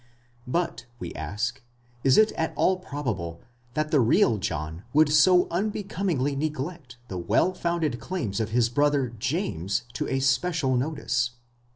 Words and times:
But 0.47 0.87
we 0.97 1.13
ask, 1.13 1.61
is 2.03 2.17
it 2.17 2.31
at 2.31 2.53
all 2.55 2.79
prob 2.79 3.05
able 3.07 3.39
that 3.75 3.91
the 3.91 3.99
real 3.99 4.39
John 4.39 4.83
would 4.93 5.13
so 5.13 5.47
unbecomingly 5.51 6.35
neglect 6.35 6.97
the 7.07 7.19
well 7.19 7.53
founded 7.53 7.99
claims 7.99 8.39
of 8.39 8.49
his 8.49 8.67
brother 8.67 9.09
James 9.19 9.83
to 9.93 10.07
a 10.07 10.19
special 10.19 10.75
notice? 10.75 11.33